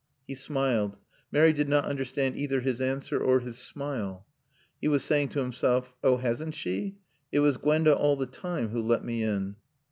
He 0.25 0.33
smiled. 0.33 0.97
Mary 1.31 1.53
did 1.53 1.69
not 1.69 1.85
understand 1.85 2.35
either 2.35 2.61
his 2.61 2.81
answer 2.81 3.19
or 3.21 3.39
his 3.41 3.59
smile. 3.59 4.25
He 4.81 4.87
was 4.87 5.03
saying 5.03 5.29
to 5.29 5.41
himself, 5.41 5.93
"Oh, 6.03 6.17
hasn't 6.17 6.55
she? 6.55 6.97
It 7.31 7.41
was 7.41 7.57
Gwenda 7.57 7.95
all 7.95 8.15
the 8.15 8.25
time 8.25 8.69
who 8.69 8.81
let 8.81 9.05
me 9.05 9.21
in." 9.21 9.57